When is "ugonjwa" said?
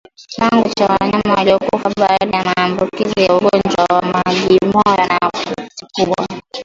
3.35-3.85